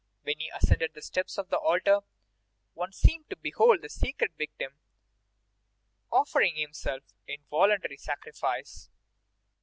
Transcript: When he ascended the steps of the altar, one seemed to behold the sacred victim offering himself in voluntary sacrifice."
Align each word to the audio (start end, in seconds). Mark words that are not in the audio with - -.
When 0.23 0.39
he 0.39 0.49
ascended 0.49 0.95
the 0.95 1.03
steps 1.03 1.37
of 1.37 1.49
the 1.51 1.59
altar, 1.59 1.99
one 2.73 2.91
seemed 2.91 3.29
to 3.29 3.35
behold 3.35 3.83
the 3.83 3.89
sacred 3.89 4.31
victim 4.35 4.79
offering 6.11 6.55
himself 6.55 7.03
in 7.27 7.43
voluntary 7.51 7.97
sacrifice." 7.97 8.89